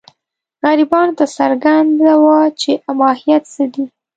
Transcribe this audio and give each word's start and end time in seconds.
غربیانو 0.63 1.17
ته 1.19 1.25
څرګنده 1.37 2.11
وه 2.23 2.39
چې 2.59 2.71
ماهیت 2.99 3.43
څه 3.53 3.63
دی. 3.73 3.83